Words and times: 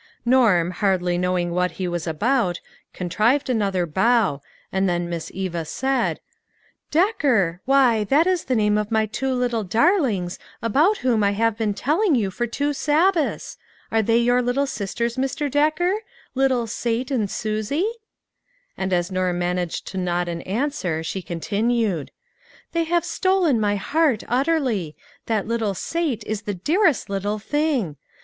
Norm, 0.25 0.71
hardly 0.71 1.15
knowing 1.15 1.51
what 1.51 1.73
he 1.73 1.87
was 1.87 2.07
about, 2.07 2.59
contrived 2.91 3.51
another 3.51 3.85
bow, 3.85 4.41
and 4.71 4.89
then 4.89 5.07
Miss 5.07 5.29
Eva 5.31 5.63
said," 5.63 6.19
Decker, 6.89 7.61
why, 7.65 8.03
that 8.05 8.25
is 8.25 8.45
the 8.45 8.55
name 8.55 8.79
of 8.79 8.89
my 8.89 9.05
two 9.05 9.31
little 9.31 9.63
darlings 9.63 10.39
about 10.59 10.97
whom 11.05 11.23
I 11.23 11.33
have 11.33 11.55
been 11.55 11.75
telling 11.75 12.15
you 12.15 12.31
for 12.31 12.47
two 12.47 12.73
Sabbaths. 12.73 13.57
Are 13.91 14.01
they 14.01 14.17
your 14.17 14.41
little 14.41 14.65
sisters, 14.65 15.17
Mr. 15.17 15.51
Decker? 15.51 15.97
Little 16.33 16.65
Sate 16.65 17.11
and 17.11 17.29
Susie?" 17.29 17.93
And 18.75 18.91
as 18.93 19.11
Norm 19.11 19.37
managed 19.37 19.85
to 19.89 19.99
nod 19.99 20.27
an 20.27 20.41
answer, 20.41 21.03
she 21.03 21.21
continued:" 21.21 22.09
They 22.73 22.85
have 22.85 23.05
stolen 23.05 23.59
my 23.59 23.75
heart 23.75 24.23
utterly; 24.27 24.95
that 25.27 25.47
little 25.47 25.75
Sate 25.75 26.23
is 26.25 26.41
the 26.41 26.55
dearest 26.55 27.07
little 27.07 27.37
thing. 27.37 27.97